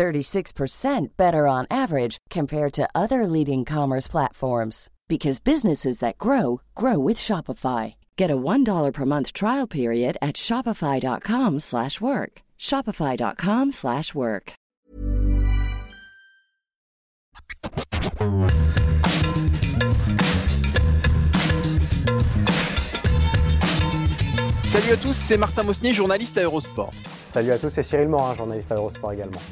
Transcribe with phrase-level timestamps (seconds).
[0.00, 6.98] 36% better on average compared to other leading commerce platforms because businesses that grow grow
[6.98, 7.96] with Shopify.
[8.16, 12.32] Get a $1 per month trial period at shopify.com/work.
[12.58, 14.52] shopify.com/work.
[24.64, 26.94] Salut à tous, c'est Martin Mosnier, journaliste à Eurosport.
[27.16, 29.42] Salut à tous, c'est Cyril Morin, journaliste à Eurosport également.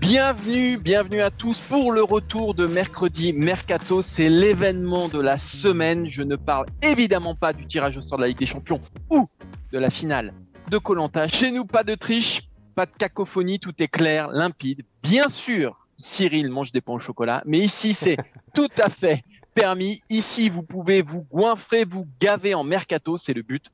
[0.00, 4.00] Bienvenue, bienvenue à tous pour le retour de mercredi Mercato.
[4.00, 6.06] C'est l'événement de la semaine.
[6.06, 9.28] Je ne parle évidemment pas du tirage au sort de la Ligue des Champions ou
[9.70, 10.32] de la finale
[10.70, 11.28] de Colanta.
[11.28, 14.84] Chez nous, pas de triche, pas de cacophonie, tout est clair, limpide.
[15.02, 18.16] Bien sûr, Cyril mange des pains au chocolat, mais ici, c'est
[18.54, 19.22] tout à fait
[19.54, 20.00] permis.
[20.08, 23.66] Ici, vous pouvez vous goinfrer, vous gaver en mercato, c'est le but.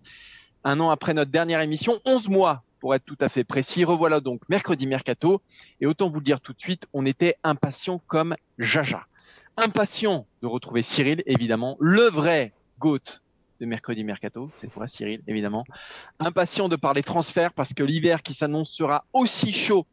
[0.65, 3.83] Un an après notre dernière émission, 11 mois pour être tout à fait précis.
[3.83, 5.43] Revoilà donc mercredi mercato.
[5.81, 9.07] Et autant vous le dire tout de suite, on était impatient comme Jaja.
[9.57, 13.01] Impatient de retrouver Cyril, évidemment, le vrai GOAT
[13.59, 14.53] de mercredi mercato.
[14.55, 15.65] C'est toi, Cyril, évidemment.
[16.21, 19.85] Impatient de parler transfert parce que l'hiver qui s'annonce sera aussi chaud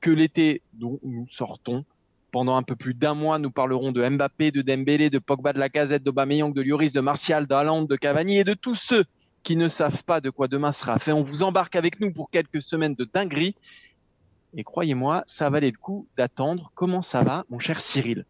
[0.00, 1.84] que l'été dont nous sortons.
[2.32, 5.60] Pendant un peu plus d'un mois, nous parlerons de Mbappé, de Dembélé, de Pogba, de
[5.60, 9.04] la Gazette, d'Aubameyang, de Lloris, de Martial, d'Aland, de Cavani et de tous ceux
[9.42, 11.12] qui ne savent pas de quoi demain sera fait.
[11.12, 13.54] On vous embarque avec nous pour quelques semaines de dinguerie.
[14.54, 16.72] Et croyez-moi, ça valait le coup d'attendre.
[16.74, 18.24] Comment ça va, mon cher Cyril?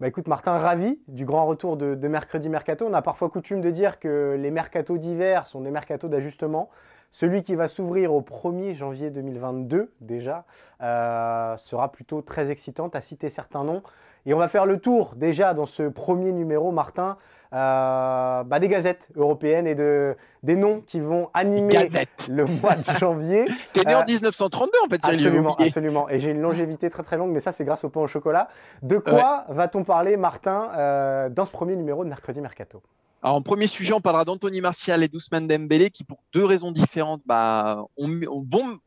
[0.00, 2.84] Bah écoute Martin, ravi du grand retour de, mercredi mercato.
[2.86, 6.68] On a parfois coutume de dire que les mercatos d'hiver sont des mercatos d'ajustement.
[7.12, 10.44] Celui qui va s'ouvrir au 1er janvier 2022 déjà
[10.82, 12.88] euh, sera plutôt très excitant.
[12.88, 13.82] à citer certains noms.
[14.26, 17.18] Et on va faire le tour déjà dans ce premier numéro, Martin,
[17.52, 21.88] euh, bah, des gazettes européennes et de, des noms qui vont animer
[22.28, 23.46] le mois de janvier.
[23.74, 26.08] T'es né en 1932 euh, en fait, Absolument, absolument.
[26.08, 28.48] Et j'ai une longévité très très longue, mais ça c'est grâce au pain au chocolat.
[28.82, 32.82] De quoi va-t-on parler, Martin, euh, dans ce premier numéro de Mercredi Mercato?
[33.24, 36.72] Alors, en premier sujet, on parlera d'Anthony Martial et d'Ousmane Dembélé qui, pour deux raisons
[36.72, 37.86] différentes, bah,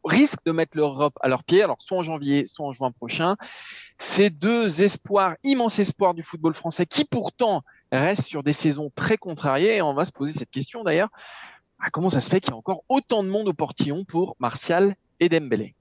[0.05, 3.35] risquent de mettre l'Europe à leurs pieds, alors soit en janvier, soit en juin prochain.
[3.97, 9.17] Ces deux espoirs, immenses espoirs du football français, qui pourtant restent sur des saisons très
[9.17, 11.09] contrariées, et on va se poser cette question d'ailleurs,
[11.79, 14.35] bah, comment ça se fait qu'il y a encore autant de monde au portillon pour
[14.39, 15.73] Martial et Dembélé?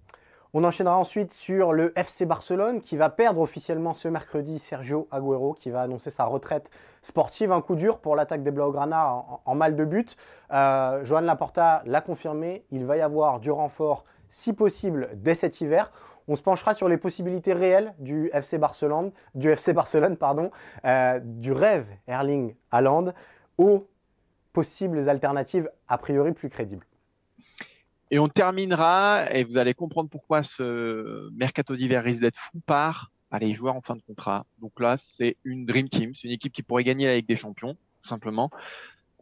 [0.59, 5.53] On enchaînera ensuite sur le FC Barcelone qui va perdre officiellement ce mercredi Sergio Agüero
[5.53, 6.71] qui va annoncer sa retraite
[7.03, 7.53] sportive.
[7.53, 10.17] Un coup dur pour l'attaque des Blaugrana en, en, mal de but.
[10.53, 15.61] Euh, Joan Laporta l'a confirmé, il va y avoir du renfort si possible dès cet
[15.61, 15.93] hiver.
[16.27, 20.51] On se penchera sur les possibilités réelles du FC Barcelone, du FC Barcelone pardon,
[20.87, 23.13] euh, rêve Erling Haaland
[23.59, 23.87] aux
[24.55, 26.87] possibles alternatives a priori plus crédibles.
[28.11, 33.11] Et on terminera, et vous allez comprendre pourquoi ce mercato d'hiver risque d'être fou par
[33.41, 34.47] les joueurs en fin de contrat.
[34.61, 37.37] Donc là, c'est une Dream Team, c'est une équipe qui pourrait gagner la Ligue des
[37.37, 38.51] Champions, tout simplement.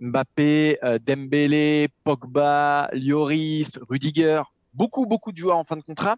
[0.01, 6.17] Mbappé, euh, Dembélé, Pogba, Lloris, Rudiger, beaucoup, beaucoup de joueurs en fin de contrat.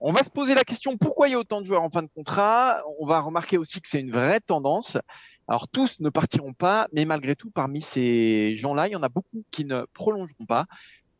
[0.00, 2.02] On va se poser la question pourquoi il y a autant de joueurs en fin
[2.02, 2.82] de contrat?
[3.00, 4.96] On va remarquer aussi que c'est une vraie tendance.
[5.48, 9.08] Alors tous ne partiront pas, mais malgré tout, parmi ces gens-là, il y en a
[9.08, 10.66] beaucoup qui ne prolongeront pas.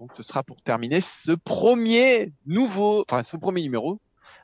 [0.00, 3.98] Donc ce sera pour terminer ce premier nouveau, enfin ce premier numéro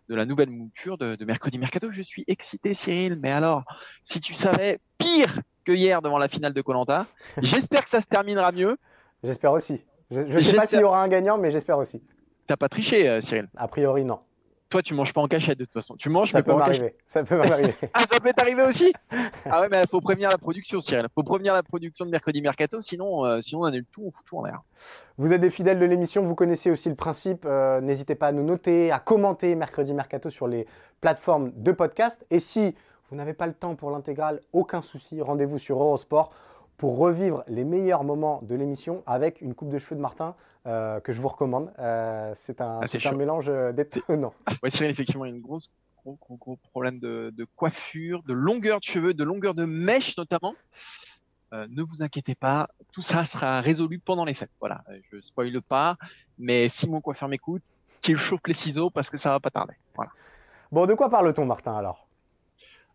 [0.08, 1.90] de la nouvelle mouture de, mercredi mercato.
[1.90, 3.18] Je suis excité, Cyril.
[3.22, 3.62] Mais alors,
[4.02, 7.06] si tu savais pire que hier devant la finale de Colanta,
[7.42, 8.76] j'espère que ça se terminera mieux.
[9.22, 9.80] J'espère aussi.
[10.10, 12.02] Je ne sais pas s'il y aura un gagnant, mais j'espère aussi.
[12.46, 13.48] T'as pas triché, euh, Cyril?
[13.56, 14.20] A priori, non.
[14.74, 15.94] Toi, tu manges pas en cachette de toute façon.
[15.94, 16.96] Tu manges, ça mais peut pas en cachette.
[17.06, 17.76] Ça peut m'arriver.
[17.94, 18.92] ah, ça peut t'arriver aussi
[19.44, 21.06] Ah ouais, mais il faut prévenir la production, Cyril.
[21.08, 24.10] Il faut prévenir la production de Mercredi Mercato, sinon, euh, sinon on annule tout, on
[24.10, 24.62] fout tout en l'air.
[25.16, 27.44] Vous êtes des fidèles de l'émission, vous connaissez aussi le principe.
[27.44, 30.66] Euh, n'hésitez pas à nous noter, à commenter Mercredi Mercato sur les
[31.00, 32.26] plateformes de podcast.
[32.32, 32.74] Et si
[33.10, 36.32] vous n'avez pas le temps pour l'intégrale, aucun souci, rendez-vous sur Eurosport
[36.84, 40.36] pour revivre les meilleurs moments de l'émission avec une coupe de cheveux de Martin
[40.66, 41.72] euh, que je vous recommande.
[41.78, 44.34] Euh, c'est un, ah, un, mélange euh, détonnant.
[44.62, 45.70] Oui, c'est effectivement une grosse
[46.02, 50.18] gros, gros, gros problème de, de, coiffure, de longueur de cheveux, de longueur de mèche
[50.18, 50.54] notamment.
[51.52, 54.52] ne vous inquiétez pas, tout ça sera résolu pendant les fêtes.
[54.60, 55.96] Voilà, je spoile pas,
[56.38, 57.62] mais si mon coiffeur m'écoute,
[58.02, 59.72] qu'il chauffe les ciseaux parce que ça va pas tarder.
[59.94, 60.10] Voilà.
[60.70, 62.06] Bon, de quoi parle-t-on, Martin, alors?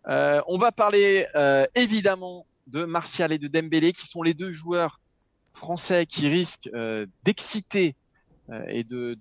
[0.05, 1.25] On va parler
[1.73, 4.99] évidemment de Martial et de Dembélé, qui sont les deux joueurs
[5.53, 6.69] français qui risquent
[7.23, 7.95] d'exciter
[8.69, 9.17] et de,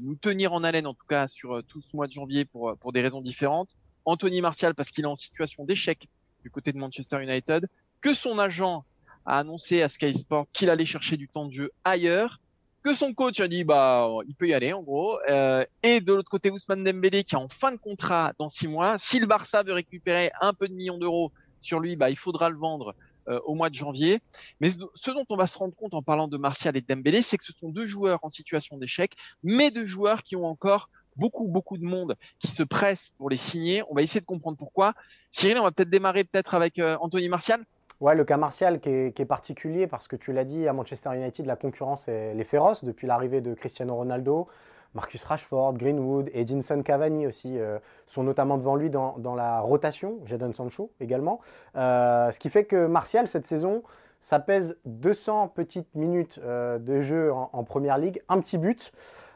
[0.00, 2.92] nous tenir en haleine, en tout cas sur tout ce mois de janvier, pour, pour
[2.92, 3.70] des raisons différentes.
[4.04, 6.08] Anthony Martial, parce qu'il est en situation d'échec
[6.42, 7.68] du côté de Manchester United,
[8.00, 8.84] que son agent
[9.26, 12.40] a annoncé à Sky Sport qu'il allait chercher du temps de jeu ailleurs,
[12.82, 16.12] que son coach a dit bah il peut y aller en gros, euh, et de
[16.12, 18.98] l'autre côté Ousmane Dembélé qui est en fin de contrat dans six mois.
[18.98, 21.32] Si le Barça veut récupérer un peu de millions d'euros
[21.64, 22.94] sur lui, bah il faudra le vendre
[23.28, 24.20] euh, au mois de janvier.
[24.60, 27.22] Mais ce dont on va se rendre compte en parlant de Martial et de Dembélé,
[27.22, 29.12] c'est que ce sont deux joueurs en situation d'échec,
[29.42, 33.36] mais deux joueurs qui ont encore beaucoup, beaucoup de monde qui se presse pour les
[33.36, 33.82] signer.
[33.88, 34.92] On va essayer de comprendre pourquoi.
[35.30, 37.64] Cyril, on va peut-être démarrer peut-être avec euh, Anthony Martial.
[38.00, 41.46] Ouais, le cas Martial qui est, particulier parce que tu l'as dit, à Manchester United,
[41.46, 44.48] la concurrence est, est féroce depuis l'arrivée de Cristiano Ronaldo.
[44.94, 50.52] Marcus Rashford, Greenwood, Edinson Cavani aussi euh, sont notamment devant lui dans, la rotation, Jadon
[50.52, 51.40] Sancho également.
[51.76, 53.82] Euh, ce qui fait que Martial, cette saison,
[54.20, 58.92] ça pèse 200 petites minutes de jeu en, première ligue, un petit but.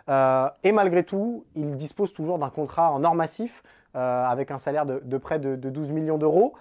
[0.08, 3.62] Euh, et malgré tout, il dispose toujours d'un contrat en or massif
[3.94, 6.54] euh, avec un salaire de, près de, 12 millions d'euros.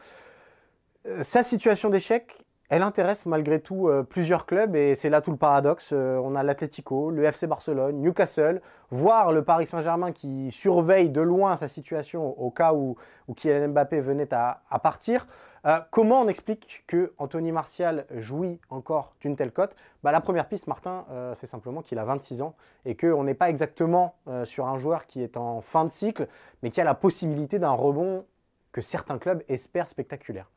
[1.08, 5.38] Euh, sa situation d'échec, elle intéresse malgré tout plusieurs clubs et c'est là tout le
[5.38, 5.94] paradoxe.
[5.94, 8.62] on a l'Atlético, le FC Barcelone, Newcastle,
[8.92, 12.96] voire le Paris Saint-Germain qui surveille de loin sa situation au cas où,
[13.36, 15.28] Kylian Mbappé venait à partir.
[15.68, 19.76] Euh, comment on explique que Anthony Martial jouit encore d'une telle cote?
[20.02, 22.56] Bah, La première piste, Martin, euh, c'est simplement qu'il a 26 ans
[22.86, 26.28] et qu'on n'est pas exactement euh, sur un joueur qui est en fin de cycle,
[26.64, 28.26] mais qui a la possibilité d'un rebond
[28.72, 30.50] que certains clubs espèrent spectaculaire.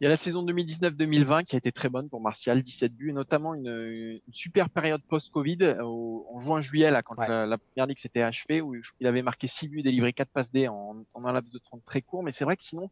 [0.00, 3.10] Il y a la saison 2019-2020 qui a été très bonne pour Martial, 17 buts,
[3.10, 8.74] et notamment une, super période post-Covid en juin-juillet, quand la, première ligue s'était achevée, où
[9.00, 11.58] il avait marqué 6 buts et délivré 4 passes D en, en un laps de
[11.58, 12.22] 30 très court.
[12.22, 12.90] Mais c'est vrai que sinon,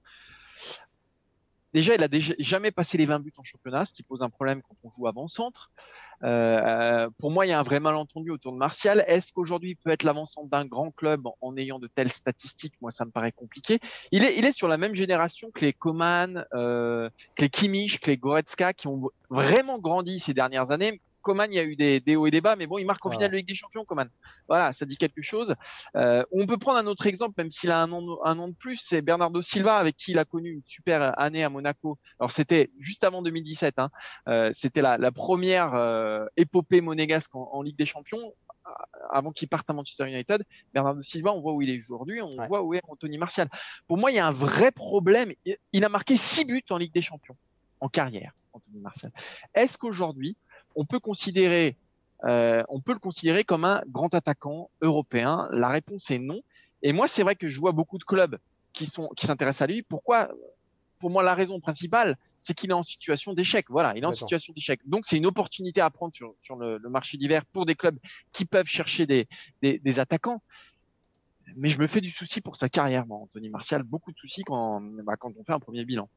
[1.75, 4.63] Déjà, il a jamais passé les 20 buts en championnat, ce qui pose un problème
[4.63, 5.73] quand on joue avant-centre.
[6.23, 9.05] Euh, pour moi, il y a un vrai malentendu autour de Martial.
[9.09, 12.75] Est-ce qu'aujourd'hui, il peut être l'avant-centre d'un grand club en, ayant de telles statistiques?
[12.81, 13.81] Moi, ça me paraît compliqué.
[14.13, 17.99] Il est, il est sur la même génération que les Coman, euh, que les Kimmich,
[17.99, 21.75] que les Goretzka, qui ont vraiment grandi ces dernières années, Coman, il y a eu
[21.75, 23.85] des, hauts et des bas, mais bon, il marque en finale de Ligue des Champions,
[23.85, 24.09] Coman.
[24.47, 25.55] Voilà, ça dit quelque chose.
[25.97, 29.03] Euh, on peut prendre un autre exemple, même s'il a un nom de plus, c'est
[29.03, 31.99] Bernardo Silva, avec qui il a connu une super année à Monaco.
[32.21, 33.79] Alors, c'était juste avant 2017.
[33.79, 33.91] Hein.
[34.29, 38.35] Euh, c'était la, première euh, épopée monégasque en, Ligue des Champions
[39.11, 40.43] avant qu'il parte à Manchester United,
[40.73, 43.49] Bernardo Silva, on voit où il est aujourd'hui, on voit où est Anthony Martial.
[43.87, 45.33] Pour moi, il y a un vrai problème.
[45.73, 47.37] Il a marqué six buts en Ligue des Champions
[47.81, 49.13] en carrière, Anthony Martial.
[49.55, 50.37] Est-ce qu'aujourd'hui,
[50.75, 51.77] on peut considérer,
[52.25, 56.43] euh, on peut le considérer comme un grand attaquant européen La réponse est non.
[56.83, 58.39] Et moi, c'est vrai que je vois beaucoup de clubs
[58.73, 59.83] qui sont qui s'intéressent à lui.
[59.83, 60.31] Pourquoi?
[60.99, 63.67] Pour moi, la raison principale, c'est qu'il est en situation d'échec.
[63.69, 64.81] Voilà, il est en situation d'échec.
[64.87, 67.99] Donc, c'est une opportunité à prendre sur, sur le, marché d'hiver pour des clubs
[68.33, 69.29] qui peuvent chercher des,
[69.63, 70.43] des, attaquants.
[71.57, 73.83] Mais je me fais du souci pour sa carrière, moi, Anthony Martial.
[73.83, 76.09] Beaucoup de soucis quand, bah, quand on fait un premier bilan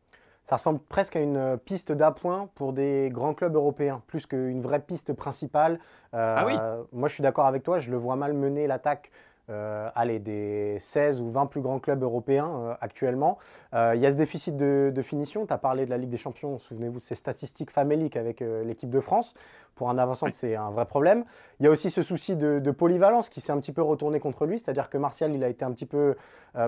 [0.48, 4.80] ça ressemble presque à une piste d'appoint pour des grands clubs européens, plus qu'une vraie
[4.80, 5.78] piste principale.
[6.14, 6.56] ah oui
[6.94, 10.78] moi, je suis d'accord avec toi, je le vois mal mener l'attaque euh, allez, des
[10.80, 13.38] 16 ou 20 plus grands clubs européens euh, actuellement.
[13.74, 15.46] Euh, il y a ce déficit de, finition.
[15.46, 18.90] Tu as parlé de la Ligue des Champions, souvenez-vous de ces statistiques faméliques avec l'équipe
[18.90, 19.34] de France.
[19.76, 21.24] Pour un avançant, c'est un vrai problème.
[21.60, 24.46] Il y a aussi ce souci de, polyvalence qui s'est un petit peu retourné contre
[24.46, 26.16] lui, c'est-à-dire que Martial, il a été un petit peu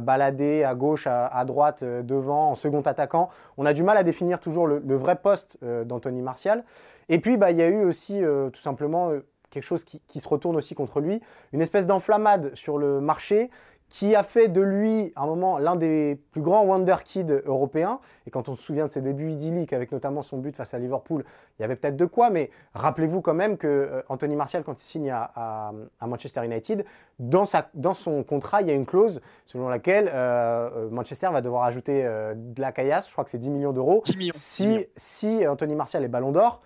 [0.01, 3.30] baladé à gauche, à, droite, devant, en second attaquant.
[3.58, 6.63] On a du mal à définir toujours le, vrai poste d'Anthony Martial.
[7.10, 8.22] Et puis, bah, il y a eu aussi
[8.54, 9.12] tout simplement
[9.50, 11.22] quelque chose qui, se retourne aussi contre lui,
[11.53, 13.50] une espèce d'enflammade sur le marché
[13.89, 18.00] qui a fait de lui, à un moment, l'un des plus grands wonder kids européens.
[18.27, 20.79] Et quand on se souvient de ses débuts idylliques, avec notamment son but face à
[20.79, 21.25] Liverpool,
[21.58, 24.79] il y avait peut-être de quoi, mais rappelez-vous quand même que euh, Anthony Martial, quand
[24.79, 26.86] il signe à, Manchester United,
[27.18, 27.46] dans,
[27.96, 32.03] son contrat, il y a une clause selon laquelle euh, euh, Manchester va devoir ajouter
[32.03, 34.03] de la caillasse, je crois que c'est 10 millions d'euros,
[34.34, 36.62] si, si Anthony Martial est ballon d'or.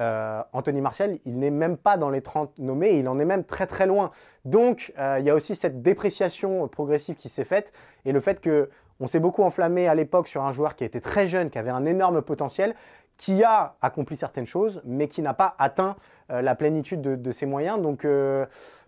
[0.00, 3.44] Euh, Anthony Martial, il n'est même pas dans les 30 nommés, il en est même
[3.44, 4.10] très très loin.
[4.44, 7.72] Donc euh, il y a aussi cette dépréciation progressive qui s'est faite
[8.04, 8.68] et le fait que
[9.00, 11.70] on s'est beaucoup enflammé à l'époque sur un joueur qui était très jeune, qui avait
[11.70, 12.74] un énorme potentiel,
[13.18, 15.96] qui a accompli certaines choses, mais qui n'a pas atteint
[16.30, 17.80] euh, la plénitude de, ses moyens.
[17.80, 18.06] Donc,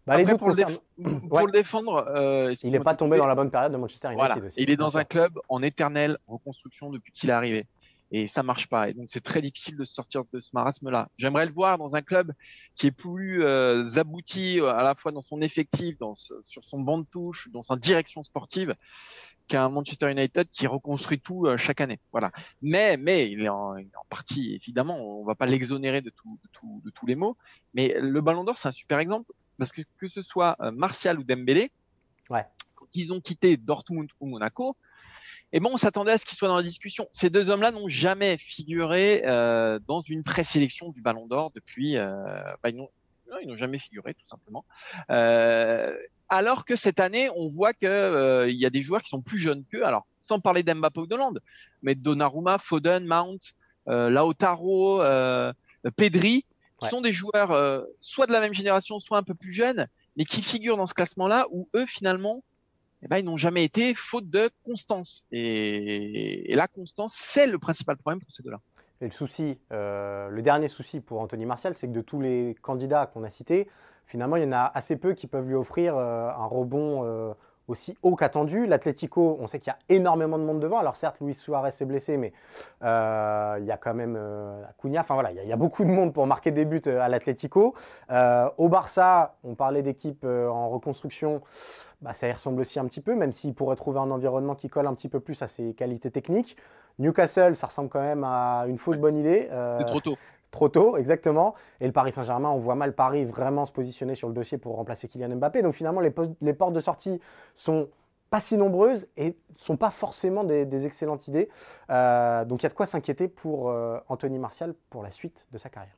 [0.06, 4.12] bah, les pour, le, défendre, il n'est pas tombé dans la bonne période de Manchester
[4.12, 7.66] United Il est dans un club en éternelle reconstruction depuis qu'il est arrivé.
[8.10, 8.88] Et ça marche pas.
[8.88, 11.08] Et donc c'est très difficile de sortir de ce marasme-là.
[11.18, 12.32] J'aimerais le voir dans un club
[12.74, 16.98] qui est plus euh, abouti à la fois dans son effectif, dans, sur son banc
[16.98, 18.74] de touche, dans sa direction sportive,
[19.46, 22.00] qu'un Manchester United qui reconstruit tout euh, chaque année.
[22.12, 22.32] Voilà.
[22.62, 23.76] Mais mais il est en,
[24.08, 27.36] partie évidemment, on va pas l'exonérer de, tout, de, tout, de tous les mots.
[27.74, 31.18] Mais le Ballon d'Or c'est un super exemple parce que que ce soit euh, Martial
[31.18, 31.70] ou Dembélé,
[32.30, 32.46] ouais.
[32.74, 34.76] quand ils ont quitté Dortmund ou Monaco
[35.52, 37.08] et bon, on s'attendait à ce qu'ils soient dans la discussion.
[37.10, 41.96] Ces deux hommes-là n'ont jamais figuré euh, dans une présélection du Ballon d'Or depuis.
[41.96, 42.12] Euh,
[42.62, 44.64] bah, ils n'ont jamais figuré, tout simplement.
[45.10, 45.96] Euh,
[46.28, 49.38] alors que cette année, on voit qu'il euh, y a des joueurs qui sont plus
[49.38, 49.84] jeunes qu'eux.
[49.84, 51.40] Alors, sans parler d'Mbappé ou de Hollande,
[51.82, 53.40] mais Donnarumma, Foden, Mount,
[53.86, 55.00] Lautaro,
[55.96, 56.90] Pedri, qui Ouais.
[56.90, 60.42] sont des joueurs soit de la même génération, soit un peu plus jeunes, mais qui
[60.42, 62.44] figurent dans ce classement-là où eux, finalement,
[63.02, 65.24] eh ben, ils n'ont jamais été faute de constance.
[65.30, 68.60] Et, la constance, c'est le principal problème pour ces deux-là.
[69.00, 72.56] Et le souci, euh, le dernier souci pour Anthony Martial, c'est que de tous les
[72.60, 73.68] candidats qu'on a cités,
[74.06, 77.32] finalement, il y en a assez peu qui peuvent lui offrir euh, un rebond euh,
[77.68, 78.66] aussi haut qu'attendu.
[78.66, 80.78] L'Atlético, on sait qu'il y a énormément de monde devant.
[80.78, 82.32] Alors certes, Luis Suarez est blessé, mais
[82.82, 84.62] euh, il y a quand même euh.
[84.98, 87.74] Enfin voilà, il y, a, beaucoup de monde pour marquer des buts euh, à l'Atlético.
[88.10, 91.42] Euh, au Barça, on parlait d'équipe en reconstruction.
[92.00, 94.68] Bah, ça y ressemble aussi un petit peu, même s'il pourrait trouver un environnement qui
[94.68, 96.56] colle un petit peu plus à ses qualités techniques.
[96.98, 99.48] Newcastle, ça ressemble quand même à une fausse bonne idée.
[99.78, 100.16] C'est trop tôt.
[100.50, 101.54] Trop tôt, exactement.
[101.80, 104.76] Et le Paris Saint-Germain, on voit mal Paris vraiment se positionner sur le dossier pour
[104.76, 105.60] remplacer Kylian Mbappé.
[105.62, 106.10] Donc finalement, les,
[106.54, 107.20] portes de sortie
[107.54, 107.90] sont
[108.30, 111.48] pas si nombreuses et sont pas forcément des, des excellentes idées.
[111.90, 115.46] Euh, donc il y a de quoi s'inquiéter pour euh, Anthony Martial pour la suite
[115.52, 115.94] de sa carrière.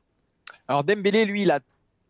[0.67, 1.59] Alors Dembélé, lui, il a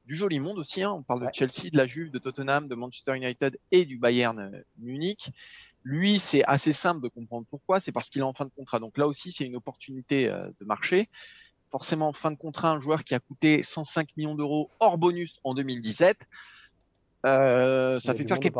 [0.05, 0.81] du joli monde aussi.
[0.81, 0.91] hein.
[0.91, 1.27] On parle Ouais.
[1.29, 5.31] de Chelsea, de la Juve, de Tottenham, de Manchester United et du Bayern euh, Munich.
[5.83, 7.79] Lui, c'est assez simple de comprendre pourquoi.
[7.79, 8.79] C'est parce qu'il est en fin de contrat.
[8.79, 11.09] Donc là aussi, c'est une opportunité de marché.
[11.71, 15.39] Forcément, en fin de contrat, un joueur qui a coûté 105 millions d'euros hors bonus
[15.43, 16.17] en 2017,
[17.25, 18.57] euh, ça fait faire quelques.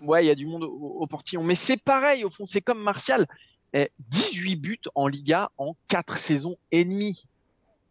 [0.00, 1.42] Ouais, il y a du monde au, au portillon.
[1.42, 3.26] Mais c'est pareil, au fond, c'est comme Martial.
[3.74, 7.26] Eh, 18 buts en Liga en 4 saisons et demie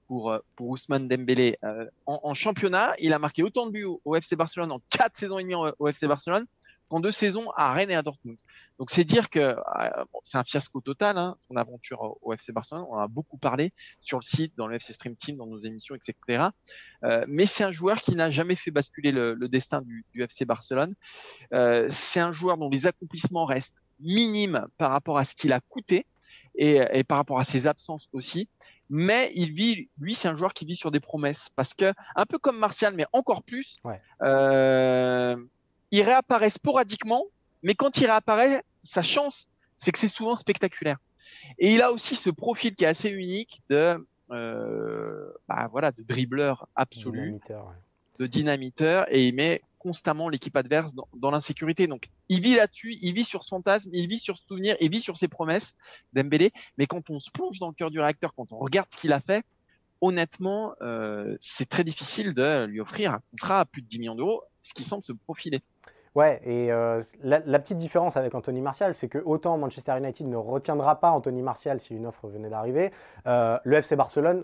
[0.08, 1.60] pour, euh, pour Ousmane Dembélé.
[1.64, 4.82] Euh, en, en championnat, il a marqué autant de buts au, au FC Barcelone en
[4.90, 6.48] 4 saisons et demie au, au FC Barcelone
[6.90, 8.38] qu'en deux saisons à Rennes et à Dortmund.
[8.80, 9.56] Donc c'est dire que euh,
[10.14, 12.86] bon, c'est un fiasco total, hein, son aventure au, au FC Barcelone.
[12.90, 15.60] On en a beaucoup parlé sur le site, dans le FC Stream Team, dans nos
[15.60, 16.46] émissions, etc.
[17.04, 20.22] Euh, mais c'est un joueur qui n'a jamais fait basculer le, le destin du, du
[20.24, 20.94] FC Barcelone.
[21.54, 25.60] Euh, c'est un joueur dont les accomplissements restent minimes par rapport à ce qu'il a
[25.60, 26.06] coûté
[26.56, 28.48] et, et par rapport à ses absences aussi.
[28.90, 32.26] Mais il vit, lui, c'est un joueur qui vit sur des promesses parce que, un
[32.26, 34.02] peu comme Martial, mais encore plus, Ouais.
[35.92, 37.26] Il réapparaît sporadiquement,
[37.64, 40.98] mais quand il réapparaît, sa chance, c'est que c'est souvent spectaculaire.
[41.60, 46.04] Et il a aussi ce profil qui est assez unique de, euh, bah, voilà, de
[46.04, 47.76] dribbleur absolu Dynamiteur, ouais.
[48.20, 51.88] de dynamiteur et il met constamment l'équipe adverse dans, dans l'insécurité.
[51.88, 54.90] Donc, il vit là-dessus, il vit sur ce fantasme, il vit sur ce souvenir, il
[54.90, 55.76] vit sur ses promesses
[56.14, 56.52] d'Embélé.
[56.78, 59.14] Mais quand on se plonge dans le cœur du réacteur, quand on regarde ce qu'il
[59.14, 59.46] a fait,
[60.02, 64.16] honnêtement, euh, c'est très difficile de lui offrir un contrat à plus de 10 millions
[64.16, 65.62] d'euros, ce qui semble se profiler.
[66.18, 70.36] Ouais, et euh, la, petite différence avec Anthony Martial, c'est que autant Manchester United ne
[70.36, 72.92] retiendra pas Anthony Martial si une offre venait d'arriver,
[73.28, 74.44] euh, le FC Barcelone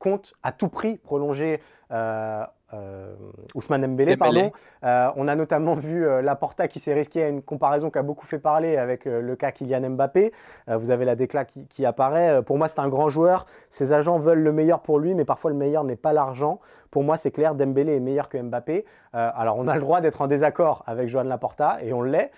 [0.00, 1.60] compte à tout prix prolonger
[1.92, 3.14] euh, euh,
[3.54, 3.82] Ousmane.
[3.82, 4.16] Dembélé.
[4.16, 4.52] Pardon.
[4.84, 8.02] Euh, on a notamment vu euh, Laporta qui s'est risqué à une comparaison qui a
[8.02, 10.32] beaucoup fait parler avec le cas Kylian Mbappé.
[10.68, 12.42] Vous avez la déclat qui, qui apparaît.
[12.42, 13.46] Pour moi, c'est un grand joueur.
[13.70, 16.60] Ses agents veulent le meilleur pour lui, mais parfois le meilleur n'est pas l'argent.
[16.90, 18.84] Pour moi, c'est clair, Dembélé est meilleur que Mbappé.
[19.12, 22.30] Alors, on a le droit d'être en désaccord avec Joan Laporta, et on l'est.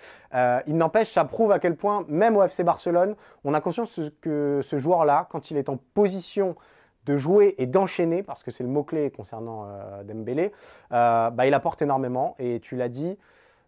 [0.65, 4.61] Il n'empêche, ça prouve à quel point, même au FC Barcelone, on a conscience que
[4.63, 6.55] ce joueur-là, quand il est en position
[7.05, 10.51] de jouer et d'enchaîner, parce que c'est le mot-clé concernant euh, Dembélé,
[10.91, 12.35] euh, bah, il apporte énormément.
[12.39, 13.17] Et tu l'as dit,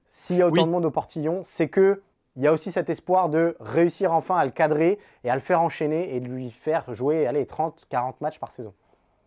[0.06, 0.65] s'il y a autant Oui.
[0.65, 2.01] de monde au portillon, c'est que
[2.36, 5.41] il y a aussi cet espoir de réussir enfin à le cadrer et à le
[5.41, 8.75] faire enchaîner et de lui faire jouer allez, 30, 40 matchs par saison.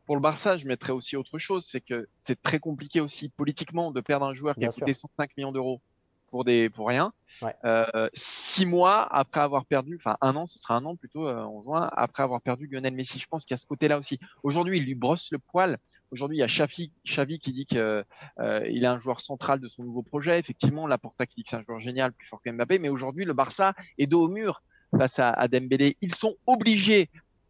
[0.07, 3.91] Pour le Barça, je mettrais aussi autre chose, c'est que c'est très compliqué aussi politiquement
[3.91, 5.09] de perdre un joueur qui a coûté sûr.
[5.17, 5.81] 105 millions d'euros
[6.31, 7.13] pour des pour rien.
[7.43, 7.55] Ouais.
[7.65, 11.43] Euh, six mois après avoir perdu, enfin un an, ce sera un an plutôt euh,
[11.43, 13.19] en juin, après avoir perdu Lionel Messi.
[13.19, 14.19] Je pense qu'il y a ce côté-là aussi.
[14.43, 15.79] Aujourd'hui, il lui brosse le poil.
[16.11, 18.05] Aujourd'hui, il y a Xavi, Xavi qui dit que
[18.41, 20.39] euh, est un joueur central de son nouveau projet.
[20.39, 22.79] Effectivement, Laporta qui dit que c'est un joueur génial, plus fort que Mbappé.
[22.79, 24.63] Mais aujourd'hui, le Barça est dos au mur
[24.97, 25.97] face à, à Dembélé.
[26.01, 27.09] Ils sont obligés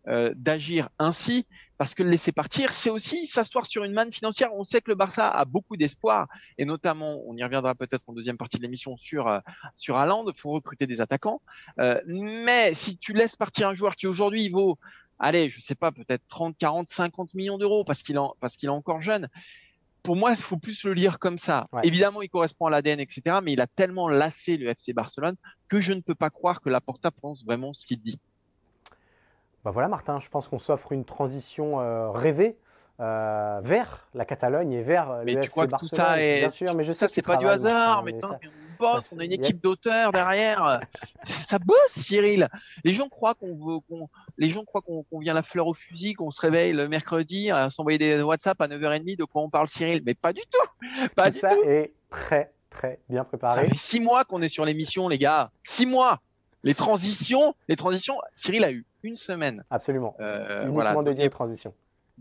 [0.08, 4.50] euh, d'agir ainsi parce que le laisser partir, c'est aussi s'asseoir sur une manne financière.
[4.54, 6.26] On sait que le Barça a beaucoup d'espoir
[6.58, 9.40] et notamment, on y reviendra peut-être en deuxième partie de l'émission sur euh,
[9.76, 10.24] sur Haaland.
[10.34, 11.40] Faut recruter des attaquants,
[11.78, 14.78] Euh, mais si tu laisses partir un joueur qui aujourd'hui vaut
[15.20, 18.72] allez, je sais pas, peut-être 30, 40, 50 millions d'euros parce qu'il parce qu'il est
[18.72, 19.28] encore jeune.
[20.02, 21.68] Pour moi, il faut plus le lire comme ça.
[21.82, 23.38] Évidemment, il correspond à l'ADN, etc.
[23.42, 25.36] Mais il a tellement lassé le FC Barcelone
[25.68, 28.18] que je ne peux pas croire que Laporta pense vraiment ce qu'il dit.
[29.64, 32.56] Bah voilà, Martin, je pense qu'on s'offre une transition euh, rêvée
[33.00, 36.40] euh, vers la Catalogne et vers euh, mais le tu crois que tout ça est...
[36.40, 38.04] Bien sûr, mais je sais ça c'est pas du hasard.
[38.04, 38.38] Mais, on
[38.78, 40.80] bosse, on a une équipe d'auteurs derrière.
[41.24, 42.48] ça bosse, Cyril.
[42.84, 43.98] Les gens croient qu'on veut,
[44.38, 47.68] les gens croient qu'on vient la fleur au fusil, qu'on se réveille le mercredi à
[47.68, 50.02] s'envoyer des WhatsApp à 9h30 de quoi on parle, Cyril.
[50.06, 51.08] Mais pas du tout.
[51.14, 53.62] Pas tout ça est très très bien préparé.
[53.62, 55.50] Ça fait six mois qu'on est sur l'émission, les gars.
[55.62, 56.20] Six mois.
[56.62, 58.18] Les transitions, les transitions.
[58.34, 59.64] Cyril a eu une semaine.
[59.70, 60.14] Absolument.
[60.20, 61.74] Euh, Uniquement dédié aux transitions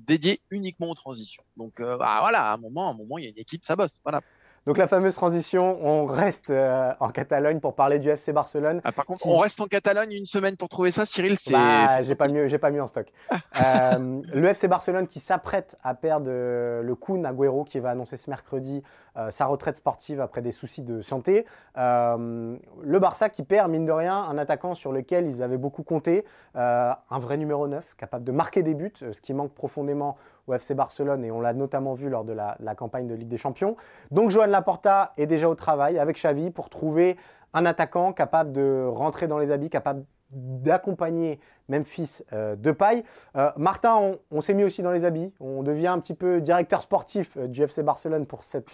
[0.06, 1.44] dédié uniquement aux transitions.
[1.58, 3.64] Donc euh, bah, voilà, à un moment, à un moment, il y a une équipe,
[3.66, 4.00] ça bosse.
[4.04, 4.22] Voilà.
[4.66, 8.82] Donc la fameuse transition, on reste euh, en Catalogne pour parler du FC Barcelone.
[8.84, 11.38] Ah, par contre, on reste en Catalogne une semaine pour trouver ça, Cyril.
[11.38, 13.12] C'est bah, j'ai pas mieux, j'ai pas mieux en stock.
[13.60, 18.30] Euh, le FC Barcelone qui s'apprête à perdre le Kun Agüero qui va annoncer ce
[18.30, 18.84] mercredi
[19.32, 21.46] sa retraite sportive après des soucis de santé.
[21.76, 26.24] le Barça qui perd mine de rien un attaquant sur lequel ils avaient beaucoup compté,
[26.56, 30.16] un vrai numéro 9 capable de marquer des buts, ce qui manque profondément
[30.50, 33.38] au FC Barcelone et on l'a notamment vu lors de la, campagne de Ligue des
[33.38, 33.76] Champions.
[34.12, 37.18] Donc Joan Laporta est déjà au travail avec Xavi pour trouver
[37.54, 41.40] un attaquant capable de rentrer dans les habits, capable d'accompagner
[41.70, 43.04] Memphis euh, de paille.
[43.36, 45.34] Euh, Martin, on, s'est mis aussi dans les habits.
[45.40, 48.70] On devient un petit peu directeur sportif euh, du FC Barcelone pour cette,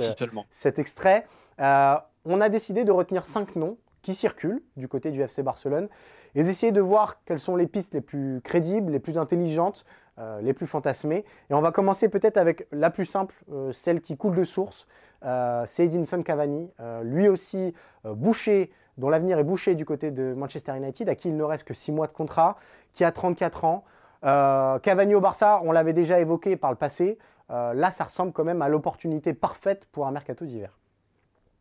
[0.51, 1.25] cet extrait.
[1.57, 5.87] on a décidé de retenir cinq noms qui circulent du côté du FC Barcelone
[6.35, 9.85] et d'essayer de voir quelles sont les pistes les plus crédibles, les plus intelligentes
[10.17, 11.25] euh, les plus fantasmés.
[11.49, 14.87] Et on va commencer peut-être avec la plus simple, euh, celle qui coule de source.
[15.25, 16.71] Euh, c'est Edinson Cavani,
[17.03, 17.73] lui aussi
[18.05, 21.65] bouché, dont l'avenir est bouché du côté de Manchester United, à qui il ne reste
[21.65, 22.55] que 6 mois de contrat,
[22.93, 23.83] qui a 34 ans.
[24.21, 27.17] Cavani au Barça, on l'avait déjà évoqué par le passé.
[27.49, 30.77] là, ça ressemble quand même à l'opportunité parfaite pour un mercato d'hiver.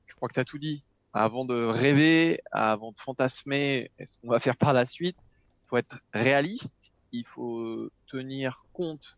[0.06, 0.84] Je crois que tu as tout dit.
[1.12, 5.76] Avant de rêver, avant de fantasmer ce qu'on va faire par la suite, il faut
[5.76, 9.16] être réaliste il faut tenir compte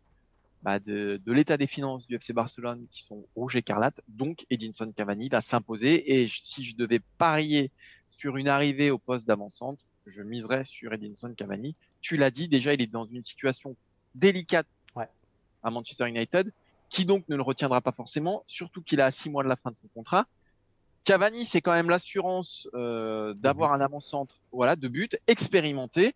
[0.61, 3.99] bah, de, l'état des finances du FC Barcelone qui sont rouges écarlates.
[4.07, 6.21] Donc, Edinson Cavani va s'imposer.
[6.21, 7.71] Et si je devais parier
[8.11, 11.75] sur une arrivée au poste d'avant-centre, je miserais sur Edinson Cavani.
[12.01, 13.75] Tu l'as dit, déjà, il est dans une situation
[14.15, 14.67] délicate
[15.63, 16.51] à Manchester United,
[16.89, 19.71] qui donc ne le retiendra pas forcément, surtout qu'il a six mois de la fin
[19.71, 20.27] de son contrat.
[21.03, 26.13] Cavani, c'est quand même l'assurance euh, d'avoir un avant-centre voilà, de but expérimenté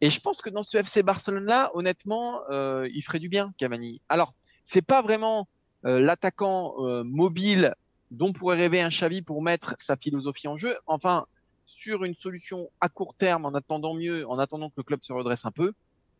[0.00, 4.02] et je pense que dans ce FC Barcelone-là, honnêtement, euh, il ferait du bien, Cavani.
[4.08, 5.48] Alors, c'est pas vraiment
[5.84, 7.74] euh, l'attaquant euh, mobile
[8.10, 10.76] dont pourrait rêver un Xavi pour mettre sa philosophie en jeu.
[10.86, 11.26] Enfin,
[11.64, 15.12] sur une solution à court terme, en attendant mieux, en attendant que le club se
[15.12, 15.72] redresse un peu,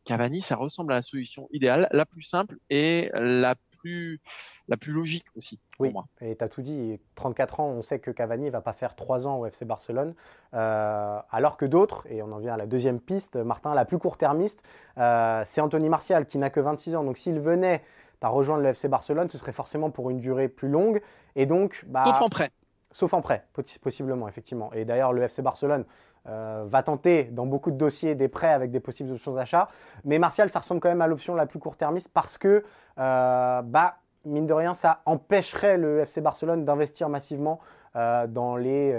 [0.04, 3.56] Cavani, ça ressemble à la solution idéale, la plus simple et la
[3.86, 4.20] plus,
[4.68, 5.60] la plus logique aussi.
[5.78, 6.98] oui, et tu as tout dit.
[7.14, 10.14] 34 ans, on sait que Cavani ne va pas faire 3 ans au FC Barcelone,
[10.54, 13.98] euh, alors que d'autres, et on en vient à la deuxième piste, Martin, la plus
[13.98, 14.62] court-termiste,
[14.98, 17.04] euh, c'est Anthony Martial qui n'a que 26 ans.
[17.04, 17.82] Donc s'il venait
[18.22, 21.00] à rejoindre le FC Barcelone, ce serait forcément pour une durée plus longue.
[21.36, 22.50] Et donc, bah, sauf en prêt.
[22.90, 23.46] Sauf en prêt,
[23.82, 24.72] possiblement, effectivement.
[24.72, 25.84] Et d'ailleurs, le FC Barcelone
[26.28, 29.68] euh, va tenter dans beaucoup de dossiers des prêts avec des possibles options d'achat.
[30.04, 32.64] Mais Martial, ça ressemble quand même à l'option la plus court-termiste parce que,
[32.98, 37.60] euh, bah, mine de rien, ça empêcherait le FC Barcelone d'investir massivement
[37.94, 38.92] euh, dans les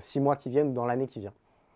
[0.00, 1.34] six mois qui viennent, dans l'année qui vient.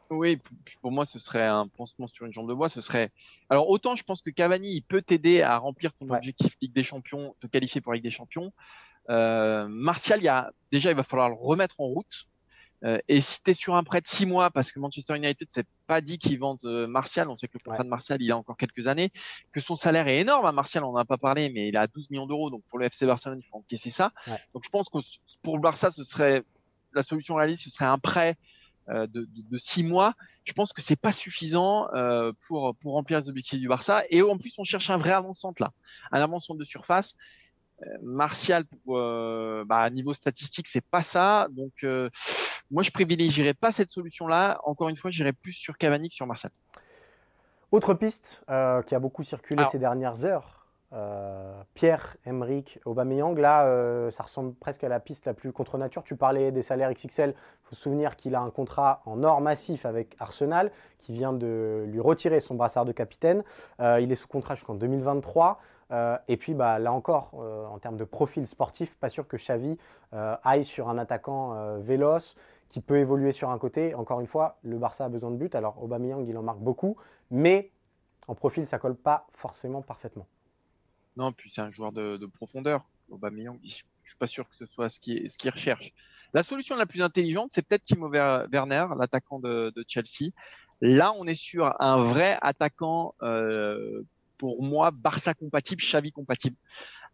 [0.09, 0.41] Oui,
[0.81, 2.69] pour moi, ce serait un pansement sur une jambe de bois.
[2.69, 3.11] Ce serait.
[3.51, 6.85] Alors, autant je pense que Cavani, il peut t'aider à remplir ton objectif Ligue des
[6.85, 8.53] Champions, te qualifier pour Ligue des Champions.
[9.09, 10.51] Martial, il y a...
[10.71, 12.27] déjà, il va falloir le remettre en route.
[12.85, 15.51] Euh, et si tu es sur un prêt de six mois, parce que Manchester United
[15.51, 18.31] s'est pas dit qu'ils vendent euh, Martial, on sait que le contrat de Martial, il
[18.33, 19.13] a encore quelques années,
[19.53, 21.77] que son salaire est énorme à hein, Martial, on n'en a pas parlé, mais il
[21.77, 24.13] a 12 millions d'euros, donc pour le FC Barcelone, il faut encaisser ça.
[24.53, 24.99] Donc je pense que
[25.43, 26.43] pour le Barça, ce serait
[26.95, 28.37] la solution réaliste, ce serait un prêt
[28.89, 30.15] euh, de, de, de, six mois.
[30.45, 34.03] Je pense que c'est pas suffisant euh, pour pour remplir les objectifs du Barça.
[34.11, 35.73] Et en plus, on cherche un vrai avant-centre là,
[36.11, 37.15] un avant-centre de surface.
[38.03, 41.49] Martial, pour, euh, bah, niveau statistique, c'est pas ça.
[41.51, 42.09] Donc, euh,
[42.71, 44.61] moi, je privilégierais pas cette solution-là.
[44.65, 46.53] Encore une fois, j'irais plus sur Cavani que sur Martial.
[47.71, 50.59] Autre piste euh, qui a beaucoup circulé ces dernières heures,
[51.73, 53.39] Pierre, Emerick, Aubameyang.
[53.39, 56.05] Là, ça ressemble presque à la piste la plus contre nature.
[56.05, 57.31] Tu parlais des salaires XXL.
[57.31, 61.33] Il faut se souvenir qu'il a un contrat en or massif avec Arsenal, qui vient
[61.33, 63.43] de lui retirer son brassard de capitaine.
[63.79, 65.59] il est sous contrat jusqu'en 2023.
[65.93, 69.37] Euh, et puis bah, là encore, euh, en termes de profil sportif, pas sûr que
[69.37, 69.77] Xavi
[70.15, 72.35] euh, aille sur un attaquant véloce
[72.69, 73.95] qui peut évoluer sur un côté.
[73.95, 75.51] Encore une fois, le Barça a besoin de buts.
[75.53, 76.97] Alors Aubameyang, il en marque beaucoup,
[77.31, 77.71] mais
[78.29, 80.27] En profil, ça colle pas forcément parfaitement.
[81.17, 82.85] Non, puis c'est un joueur de, profondeur.
[83.11, 83.75] Aubameyang, je
[84.05, 85.93] suis pas sûr que ce soit ce qu'il ce recherche.
[86.33, 90.31] La solution la plus intelligente, c'est peut-être Timo Werner, l'attaquant de, Chelsea.
[90.81, 93.15] Là, on est sur un vrai attaquant,
[94.43, 96.57] pour moi, Barça compatible, Xavi compatible.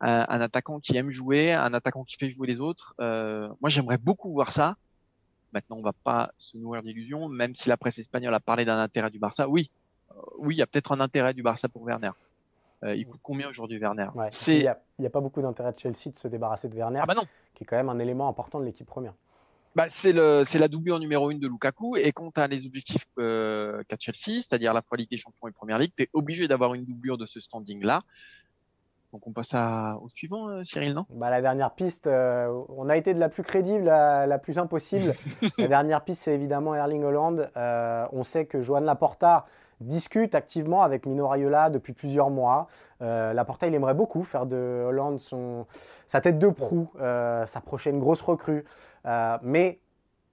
[0.00, 2.94] Un, attaquant qui aime jouer, un attaquant qui fait jouer les autres.
[3.00, 4.76] Euh, moi, j'aimerais beaucoup voir ça.
[5.52, 8.78] Maintenant, on va pas se nourrir d'illusions, même si la presse espagnole a parlé d'un
[8.78, 9.46] intérêt du Barça.
[9.46, 9.70] Oui,
[10.10, 12.12] euh, oui, il y a peut-être un intérêt du Barça pour Werner.
[12.82, 14.08] Euh, il coûte combien aujourd'hui Werner?
[14.46, 17.14] Il n'y a, pas beaucoup d'intérêt de Chelsea de se débarrasser de Werner, ah bah
[17.54, 19.12] qui est quand même un élément important de l'équipe première.
[19.78, 21.96] Bah, c'est la doublure numéro une de Lukaku.
[21.98, 25.46] Et quand tu as les objectifs euh, qu'a Chelsea, c'est-à-dire la fois Ligue des Champions
[25.46, 28.02] et Première Ligue, tu es obligé d'avoir une doublure de ce standing-là.
[29.12, 31.06] Donc on passe au suivant, euh, Cyril, non?
[31.10, 34.58] Bah, La dernière piste, euh, on a été de la plus crédible à la plus
[34.58, 35.14] impossible.
[35.58, 37.48] la dernière piste, c'est évidemment Erling Holland.
[37.54, 39.46] on sait que Joan Laporta
[39.80, 42.66] discute activement avec Mino Raiola depuis plusieurs mois.
[43.00, 45.66] Euh, Laporta, il aimerait beaucoup faire de Hollande son,
[46.06, 48.64] sa tête de proue, euh, sa prochaine grosse recrue.
[49.08, 49.80] Euh, mais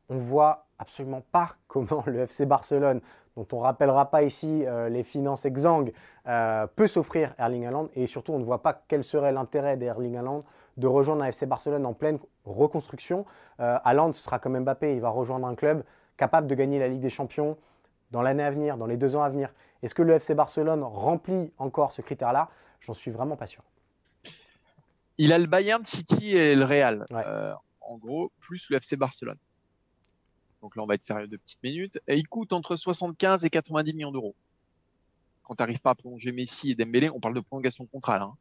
[0.09, 3.01] on voit absolument pas comment le FC Barcelone,
[3.35, 5.91] dont on ne rappellera pas ici euh, les finances exsangues,
[6.75, 7.89] peut s'offrir Erling Haaland.
[7.95, 10.43] Et surtout, on ne voit pas quel serait l'intérêt d'Erling Haaland
[10.77, 13.25] de rejoindre un FC Barcelone en pleine reconstruction.
[13.59, 15.83] Haaland, ce sera comme Mbappé, il va rejoindre un club
[16.17, 17.57] capable de gagner la Ligue des Champions,
[18.11, 19.49] dans l'année à venir, dans les deux ans à venir.
[19.83, 22.49] Est-ce que le FC Barcelone remplit encore ce critère-là?
[22.79, 23.61] J'en suis vraiment pas sûr.
[25.17, 27.53] Il a le Bayern City et le Real, euh,
[27.86, 29.38] en gros, plus le FC Barcelone.
[30.62, 32.00] Donc là, on va être sérieux de petites minutes.
[32.08, 34.36] Et il coûte entre 75 et 90 millions d'euros.
[35.43, 38.21] Quand tu n'arrives pas à prolonger Messi et Dembélé, on parle de prolongation contrat.
[38.21, 38.34] Hein.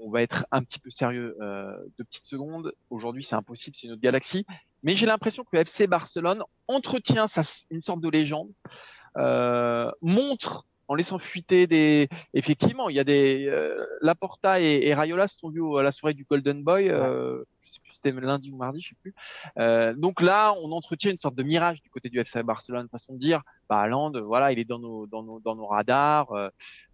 [0.00, 2.72] On va être un petit peu sérieux euh, de petites secondes.
[2.90, 4.44] Aujourd'hui, c'est impossible, c'est une autre galaxie.
[4.82, 7.26] Mais j'ai l'impression que le FC Barcelone entretient
[7.70, 8.50] une sorte de légende,
[9.16, 12.08] euh, montre en laissant fuiter des.
[12.34, 13.46] Effectivement, il y a des.
[13.48, 16.88] Euh, Laporta et, Rayola se sont vus à la soirée du Golden Boy.
[16.88, 19.14] Euh, je sais plus si c'était lundi ou mardi, je sais plus.
[19.58, 23.14] Euh, donc là, on entretient une sorte de mirage du côté du FC Barcelone, façon
[23.14, 26.32] de dire, bah Land, voilà, il est dans nos dans nos dans nos radars,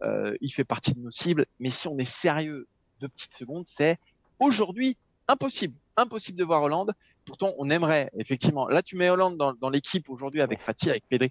[0.03, 1.47] euh, il fait partie de nos cibles.
[1.59, 2.67] Mais si on est sérieux,
[3.01, 3.99] deux petites secondes, c'est
[4.39, 4.97] aujourd'hui
[5.29, 6.93] impossible, impossible de voir Hollande.
[7.25, 8.67] Pourtant, on aimerait, effectivement.
[8.69, 11.31] Là, tu mets Hollande dans, l'équipe aujourd'hui avec Fatih, avec Pedri.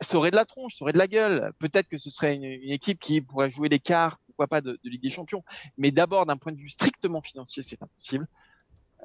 [0.00, 1.52] Ça aurait de la tronche, ça aurait de la gueule.
[1.58, 5.10] Peut-être que ce serait une, équipe qui pourrait jouer l'écart, pourquoi pas, de, Ligue des
[5.10, 5.42] Champions.
[5.76, 8.28] Mais d'abord, d'un point de vue strictement financier, c'est impossible.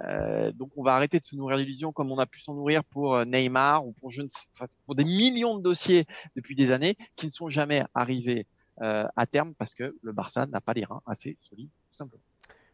[0.01, 2.83] Euh, donc, on va arrêter de se nourrir d'illusions comme on a pu s'en nourrir
[2.83, 4.11] pour euh, Neymar ou pour,
[4.85, 8.47] pour des millions de dossiers depuis des années qui ne sont jamais arrivés
[8.81, 12.23] euh, à terme parce que le Barça n'a pas les reins assez solides, tout simplement.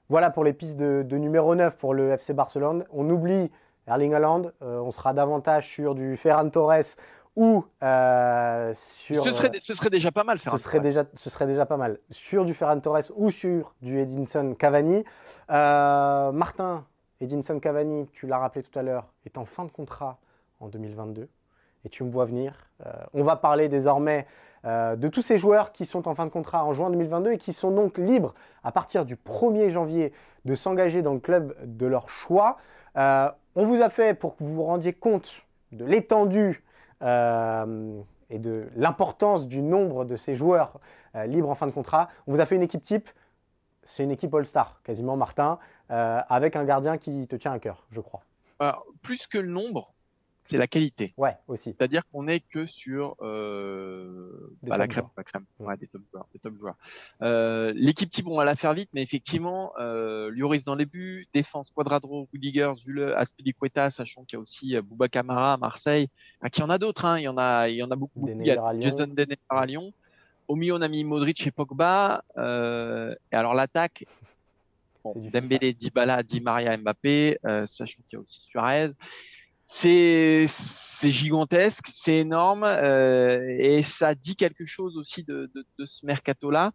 [0.07, 2.85] Voilà pour les pistes de, numéro 9 pour le FC Barcelone.
[2.91, 3.51] On oublie
[3.85, 6.95] Erling Haaland, on sera davantage sur du Ferran Torres
[7.39, 9.23] ou euh, sur.
[9.23, 11.77] Ce serait, ce serait, déjà pas mal, Ferran ce serait Déjà, ce serait déjà pas
[11.77, 11.99] mal.
[12.11, 15.03] Sur du Ferran Torres ou sur du Edinson Cavani.
[15.49, 16.85] Euh, Martin,
[17.21, 20.19] Edinson Cavani, tu l'as rappelé tout à l'heure, est en fin de contrat
[20.59, 21.29] en 2022
[21.85, 22.67] et tu me vois venir.
[23.13, 24.27] on va parler désormais
[24.65, 27.37] euh, de tous ces joueurs qui sont en fin de contrat en juin 2022 et
[27.37, 30.11] qui sont donc libres à partir du 1er janvier
[30.43, 32.57] de s'engager dans le club de leur choix.
[32.97, 36.63] Euh, on vous a fait, pour que vous vous rendiez compte de l'étendue
[37.01, 40.79] euh, et de l'importance du nombre de ces joueurs
[41.25, 43.09] libres en fin de contrat, on vous a fait une équipe type.
[43.83, 45.57] C'est une équipe All-Star, quasiment Martin,
[45.89, 48.21] avec un gardien qui te tient à cœur, je crois.
[49.01, 49.91] plus que le nombre,
[50.49, 51.13] c'est la qualité.
[51.15, 51.75] Ouais, aussi.
[51.77, 56.25] C'est-à-dire qu'on n'est que sur euh, bah, la crème, la crème, ouais, des top joueurs,
[56.33, 56.75] des top joueurs.
[57.21, 61.27] Euh, L'équipe type, on va la faire vite, mais effectivement, euh, Lloris dans les buts,
[61.35, 66.07] défense, Quadrado, Rudiger, Zule, Aspilicueta, sachant qu'il y a aussi euh, Bouba Camara à Marseille,
[66.41, 67.95] ah, qu'il y en a d'autres, hein, il y en a, il y en a
[67.95, 68.27] beaucoup.
[68.27, 69.93] Il y a Jason Denner à Lyon.
[70.47, 72.23] Au milieu, on a mis Modric et Pogba.
[72.39, 74.03] Euh, et alors l'attaque,
[75.03, 78.93] bon, Dembélé, Dybala, Di Maria, Mbappé, sachant qu'il y a aussi Suarez
[79.71, 80.47] c'est
[81.11, 86.71] gigantesque, c'est énorme euh, et ça dit quelque chose aussi de, de, de ce mercato-là.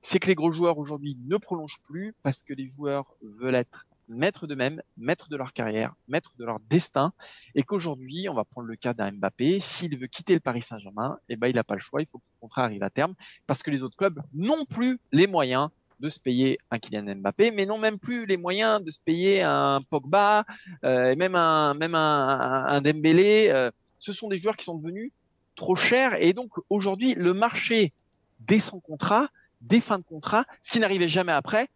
[0.00, 3.86] C'est que les gros joueurs aujourd'hui ne prolongent plus parce que les joueurs veulent être
[4.08, 7.12] maîtres d'eux-mêmes, maîtres de leur carrière, maîtres de leur destin,
[7.54, 11.18] et qu'aujourd'hui, on va prendre le cas d'un Mbappé, s'il veut quitter le Paris Saint-Germain,
[11.28, 13.14] eh ben il n'a pas le choix, il faut que son contrat arrive à terme,
[13.46, 15.70] parce que les autres clubs n'ont plus les moyens
[16.04, 19.40] de se payer un Kylian Mbappé, mais n'ont même plus les moyens de se payer
[19.40, 20.44] un Pogba,
[20.84, 22.82] euh, et même un, même un, un.
[22.84, 25.10] Euh, ce sont des joueurs qui sont devenus
[25.56, 26.22] trop chers.
[26.22, 27.92] Et donc aujourd'hui, le marché
[28.40, 29.28] des sans contrat,
[29.62, 31.68] des fins de contrat, ce qui n'arrivait jamais après,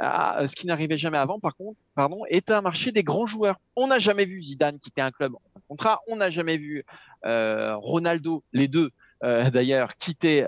[0.00, 3.58] euh, ce qui n'arrivait jamais avant, par contre, pardon, est un marché des grands joueurs.
[3.74, 6.84] On n'a jamais vu Zidane quitter un club en contrat, on n'a jamais vu
[7.24, 8.90] Ronaldo, les deux,
[9.22, 10.46] d'ailleurs quitté,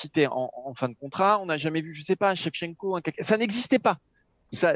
[0.00, 1.38] quitté en, fin de contrat.
[1.40, 3.00] On n'a jamais vu, je sais pas, un Shevchenko, un...
[3.20, 3.98] ça n'existait pas.
[4.52, 4.74] Ça,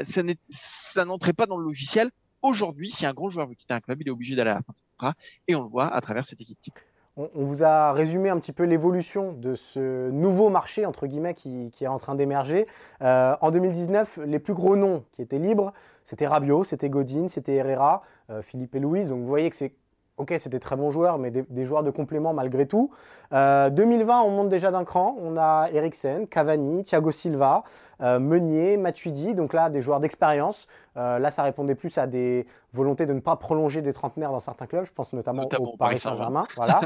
[1.05, 2.11] n'entrait pas dans le logiciel.
[2.41, 4.61] Aujourd'hui, si un gros joueur veut quitter un club, il est obligé d'aller à la
[4.61, 5.13] fin de contrat,
[5.47, 6.79] et on le voit à travers cette équipe.
[7.17, 11.71] On, vous a résumé un petit peu l'évolution de ce nouveau marché, entre guillemets, qui,
[11.79, 12.67] est en train d'émerger.
[13.01, 17.55] Euh, en 2019, les plus gros noms qui étaient libres, c'était Rabiot, c'était Godin, c'était
[17.55, 19.07] Herrera, euh, Philippe et Louise.
[19.07, 19.73] Donc vous voyez que c'est
[20.17, 22.89] Ok, c'était très bons joueurs, mais des, joueurs de complément malgré tout.
[23.31, 25.13] 2020, euh, on monte déjà d'un cran.
[25.19, 27.63] On a Eriksen, Cavani, Thiago Silva,
[28.01, 29.35] euh, Meunier, Matuidi.
[29.35, 30.67] Donc là, des joueurs d'expérience.
[30.95, 34.39] Euh, là, ça répondait plus à des volontés de ne pas prolonger des trentenaires dans
[34.39, 34.85] certains clubs.
[34.85, 36.45] Je pense notamment, au Paris Saint-Germain.
[36.55, 36.79] voilà.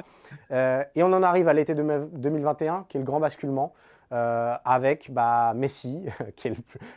[0.96, 3.74] et on en arrive à l'été 2021, qui est le grand basculement.
[4.10, 6.04] avec bah, Messi,
[6.36, 6.56] qui est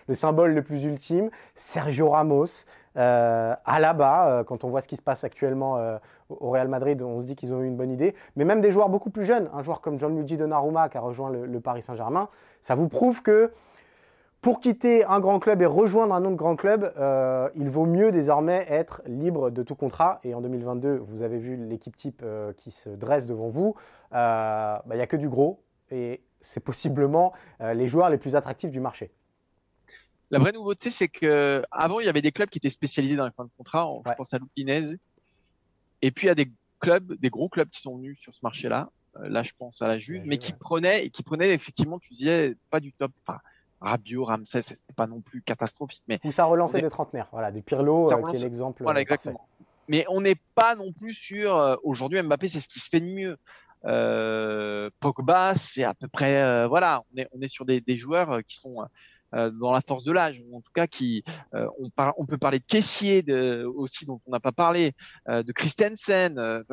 [0.08, 2.64] le, symbole le plus ultime, Sergio Ramos,
[2.96, 7.00] euh, Alaba, euh, quand on voit ce qui se passe actuellement euh, au Real Madrid,
[7.02, 8.14] on se dit qu'ils ont eu une bonne idée.
[8.36, 11.30] Mais même des joueurs beaucoup plus jeunes, un joueur comme Gianluigi Donnarumma qui a rejoint
[11.30, 12.28] le, Paris Saint-Germain,
[12.60, 13.52] ça vous prouve que
[14.40, 16.92] pour quitter un grand club et rejoindre un autre grand club,
[17.54, 20.18] il vaut mieux désormais être libre de tout contrat.
[20.24, 22.24] Et en 2022, vous avez vu l'équipe type
[22.56, 23.76] qui se dresse devant vous.
[24.10, 28.72] Bah, il n'y a que du gros et c'est possiblement les joueurs les plus attractifs
[28.72, 29.12] du marché.
[30.32, 33.26] La vraie nouveauté, c'est que avant il y avait des clubs qui étaient spécialisés dans
[33.26, 33.86] les fins de contrat.
[34.06, 34.96] Je pense à Lupinez.
[36.00, 38.40] Et puis il y a des clubs, des gros clubs qui sont venus sur ce
[38.42, 38.90] marché-là.
[39.16, 42.14] Euh, là, je pense à la Juve, mais qui prenaient et qui prenaient effectivement, tu
[42.14, 43.12] disais, pas du top.
[43.26, 43.38] Enfin,
[43.80, 47.28] Rabiot, Ramsey, c'était pas non plus catastrophique, mais où ça relançait des trentenaires.
[47.32, 48.82] Voilà, des Pirlo, euh, qui est l'exemple.
[48.82, 49.46] Voilà, exactement.
[49.88, 51.56] Mais on n'est pas non plus sur.
[51.56, 53.36] Euh, aujourd'hui, Mbappé, c'est ce qui se fait de mieux.
[55.00, 56.66] Pogba, c'est à peu près.
[56.68, 58.86] voilà, on est, on est sur des, des joueurs qui sont
[59.34, 62.36] euh, dans la force de l'âge, ou en tout cas qui, euh, on, on, peut
[62.36, 64.92] parler de caissier de, aussi dont on n'a pas parlé,
[65.28, 66.64] euh, de Christensen.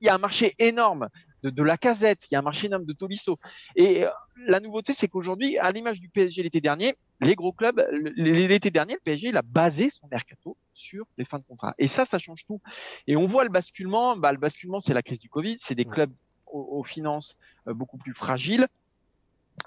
[0.00, 1.08] Il y a un marché énorme
[1.42, 3.40] de, de, la casette, il y a un marché énorme de Tolisso.
[3.74, 4.04] Et
[4.46, 8.94] la nouveauté, c'est qu'aujourd'hui, à l'image du PSG l'été dernier, les gros clubs, l'été dernier,
[8.94, 11.74] le PSG, il a basé son mercato sur les fins de contrat.
[11.78, 12.60] Et ça, ça change tout.
[13.08, 14.16] Et on voit le basculement.
[14.16, 15.56] Bah, le basculement, c'est la crise du Covid.
[15.58, 16.12] C'est des clubs
[16.46, 18.68] aux, aux finances beaucoup plus fragiles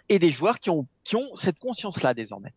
[0.08, 2.54] et des joueurs qui ont, qui ont cette conscience-là désormais.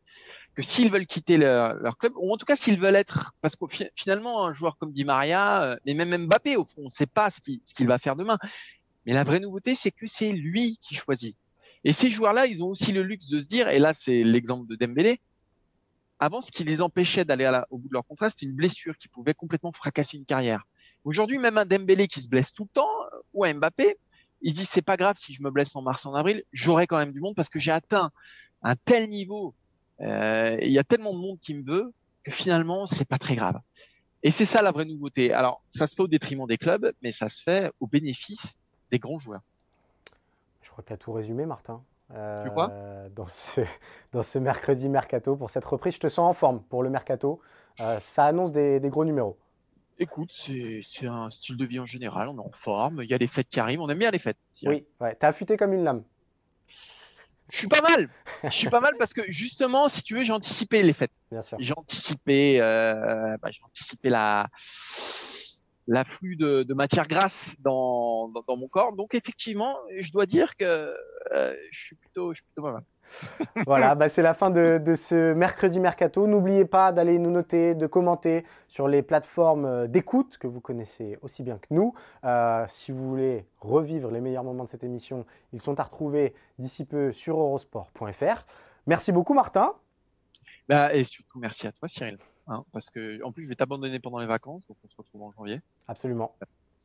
[0.55, 3.64] Que s'ils veulent quitter leur, club, ou en tout cas s'ils veulent être, parce que
[3.97, 7.07] finalement, un joueur comme Di Maria, euh, et même Mbappé, au fond, on ne sait
[7.07, 8.38] pas ce qu'il va faire demain.
[9.07, 11.37] Mais la vraie nouveauté, c'est que c'est lui qui choisit.
[11.85, 14.68] Et ces joueurs-là, ils ont aussi le luxe de se dire, et là c'est l'exemple
[14.68, 15.21] de Dembélé,
[16.23, 19.09] avant, ce qui les empêchait d'aller au bout de leur contrat, c'était une blessure qui
[19.09, 20.68] pouvait complètement fracasser une carrière.
[21.03, 22.95] Aujourd'hui, même un Dembélé qui se blesse tout le temps,
[23.35, 23.97] ou un Mbappé,
[24.42, 26.87] il se dit c'est pas grave si je me blesse en mars, en avril, j'aurai
[26.87, 28.11] quand même du monde parce que j'ai atteint
[28.62, 29.55] un tel niveau,
[30.00, 33.35] euh, il y a tellement de monde qui me veut que finalement c'est pas très
[33.35, 33.61] grave.
[34.22, 35.33] Et c'est ça la vraie nouveauté.
[35.33, 38.57] Alors ça se fait au détriment des clubs, mais ça se fait au bénéfice
[38.90, 39.42] des grands joueurs.
[40.61, 41.83] Je crois que tu as tout résumé, Martin.
[42.14, 43.62] Euh, dans, ce,
[44.12, 45.94] dans ce mercredi mercato pour cette reprise.
[45.94, 47.40] Je te sens en forme pour le mercato.
[47.81, 49.37] Euh, ça annonce des gros numéros.
[49.98, 53.18] Écoute, c'est un style de vie en général, on est en forme, il y a
[53.18, 54.38] les fêtes qui arrivent, on aime bien les fêtes.
[54.64, 55.14] Oui, ouais.
[55.14, 56.02] t'as affûté comme une lame.
[57.50, 58.09] Je suis pas mal.
[58.44, 61.12] Je suis pas mal parce que justement, si tu veux, j'ai anticipé les fêtes.
[61.31, 61.59] Bien sûr.
[61.61, 64.48] J'ai anticipé, euh, bah, j'ai anticipé la
[65.88, 68.92] l'afflux de, de matière grasse dans, dans, mon corps.
[68.94, 70.94] Donc effectivement, je dois dire que
[71.33, 72.85] euh, je suis plutôt, je suis plutôt pas mal.
[73.67, 76.27] voilà, bah c'est la fin de, ce mercredi mercato.
[76.27, 81.19] N'oubliez pas d'aller nous noter, de commenter sur les plateformes euh, d'écoute que vous connaissez
[81.23, 81.95] aussi bien que nous.
[82.25, 86.35] Euh, si vous voulez revivre les meilleurs moments de cette émission, ils sont à retrouver
[86.59, 88.45] d'ici peu sur eurosport.fr.
[88.87, 89.75] Merci beaucoup Martin.
[90.69, 92.19] Bah, et surtout merci à toi Cyril.
[92.49, 95.23] Hein, parce que en plus je vais t'abandonner pendant les vacances, donc on se retrouve
[95.23, 95.61] en janvier.
[95.87, 96.35] Absolument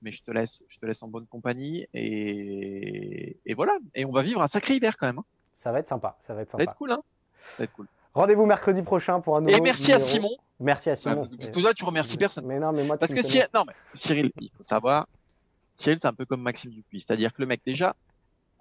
[0.01, 3.77] mais je te laisse, je te laisse en bonne compagnie et, et voilà.
[3.95, 5.21] Et on va vivre un sacré hiver quand même.
[5.57, 6.15] Ça va être sympa.
[6.21, 6.63] Ça va être sympa.
[6.63, 7.01] Ça va être cool, hein?
[7.41, 7.87] Ça va être cool.
[8.13, 9.57] Rendez-vous mercredi prochain pour un nouveau.
[9.57, 10.29] Et merci à Simon.
[10.59, 11.27] Merci à Simon.
[11.51, 12.45] toi, tu remercies personne.
[12.45, 15.07] Mais non, mais moi, Parce que non, mais Cyril, il faut savoir,
[15.75, 17.01] Cyril, c'est un peu comme Maxime Dupuis.
[17.01, 17.95] C'est-à-dire que le mec, déjà,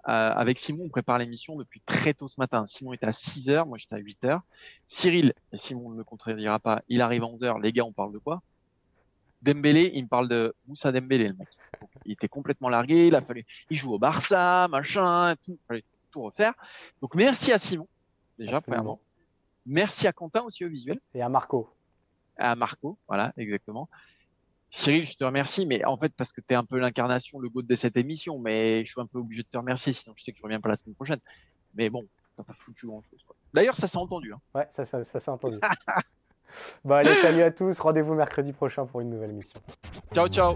[0.07, 2.65] euh, avec Simon, on prépare l'émission depuis très tôt ce matin.
[2.65, 4.41] Simon était à 6 heures, moi j'étais à 8 heures.
[4.87, 7.59] Cyril, et Simon ne me contredira pas, il arrive à 11 heures.
[7.59, 8.41] Les gars, on parle de quoi?
[9.43, 11.47] Dembélé, il me parle de Moussa Dembélé, le mec.
[12.05, 15.59] il était complètement largué, il a fallu, il joue au Barça, machin, tout
[16.15, 16.53] refaire.
[17.01, 17.87] Donc merci à Simon,
[18.37, 18.99] déjà, premièrement.
[19.65, 20.99] Merci à Quentin aussi au visuel.
[21.13, 21.69] Et à Marco.
[22.37, 23.89] À Marco, voilà, exactement.
[24.69, 27.49] Cyril, je te remercie, mais en fait, parce que tu es un peu l'incarnation, le
[27.49, 30.23] goût de cette émission, mais je suis un peu obligé de te remercier, sinon je
[30.23, 31.19] sais que je reviens pas la semaine prochaine.
[31.75, 33.19] Mais bon, t'as pas foutu grand chose.
[33.53, 34.33] D'ailleurs, ça s'est entendu.
[34.33, 34.41] Hein.
[34.55, 35.59] Ouais, ça, ça, ça s'est entendu.
[36.85, 37.79] bon, allez, salut à tous.
[37.79, 39.59] Rendez-vous mercredi prochain pour une nouvelle émission.
[40.13, 40.55] Ciao, ciao.